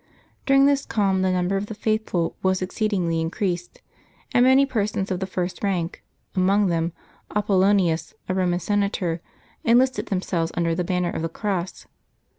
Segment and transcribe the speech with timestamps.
[0.47, 3.81] During this calm the number of the faithful was exceedingly in creased,
[4.31, 6.01] and many persons of the first rank,
[6.35, 6.91] among them
[7.35, 9.21] Apollonius, a Eoman senator,
[9.63, 11.85] enlisted themselves under the banner of the cross.